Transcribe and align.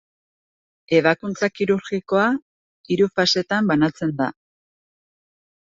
Ebakuntza 0.99 1.49
kirurgikoa 1.59 2.25
hiru 2.95 3.11
fasetan 3.19 3.73
banatzen 3.75 4.17
da. 4.25 4.33